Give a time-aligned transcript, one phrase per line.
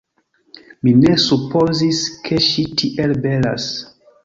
[0.87, 3.71] Mi ne supozis, ke ŝi tiel belas.